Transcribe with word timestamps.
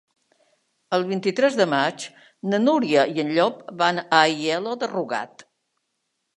El 0.97 1.03
vint-i-tres 1.09 1.57
de 1.59 1.67
maig 1.73 2.07
na 2.55 2.61
Núria 2.63 3.05
i 3.13 3.23
en 3.27 3.31
Llop 3.37 3.63
van 3.85 4.03
a 4.07 4.25
Aielo 4.25 4.77
de 4.85 4.93
Rugat. 4.99 5.49